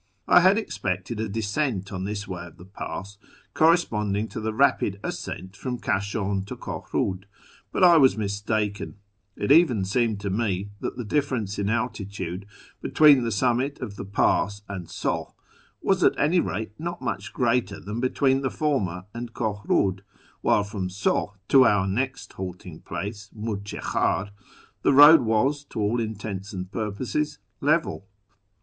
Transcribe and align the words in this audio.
I 0.27 0.39
had 0.39 0.57
expected 0.57 1.19
a 1.19 1.29
descent 1.29 1.91
on 1.91 2.05
this 2.05 2.21
side 2.23 2.53
of 2.53 2.57
the 2.57 2.65
pass 2.65 3.19
corresponding 3.53 4.27
to 4.29 4.39
the 4.39 4.51
rapid 4.51 4.99
ascent 5.03 5.55
from 5.55 5.77
Kashan 5.77 6.43
to 6.45 6.55
Kohrud, 6.55 7.25
but 7.71 7.83
I 7.83 7.97
was 7.97 8.17
mistaken: 8.17 8.95
it 9.35 9.51
even 9.51 9.85
seemed 9.85 10.19
to 10.21 10.31
me 10.31 10.71
that 10.79 10.97
the 10.97 11.05
difference 11.05 11.59
in 11.59 11.69
altitude 11.69 12.47
between 12.81 13.23
the 13.23 13.31
summit 13.31 13.79
of 13.79 13.95
the 13.95 14.03
pass 14.03 14.63
and 14.67 14.89
Soh 14.89 15.35
was 15.83 16.03
at 16.03 16.17
any 16.17 16.39
rate 16.39 16.71
not 16.79 17.03
much 17.03 17.31
greater 17.31 17.79
than 17.79 17.99
between 17.99 18.41
the 18.41 18.49
former 18.49 19.05
and 19.13 19.35
Kohrud, 19.35 20.01
while 20.41 20.63
from 20.63 20.89
Soh 20.89 21.35
to 21.49 21.63
our 21.65 21.85
next 21.87 22.33
halting 22.33 22.79
place, 22.81 23.29
Miirchekhar, 23.37 24.31
the 24.81 24.93
road 24.93 25.21
was, 25.21 25.63
to 25.65 25.79
all 25.79 25.99
intents 25.99 26.53
and 26.53 26.71
purposes, 26.71 27.37
level. 27.59 28.07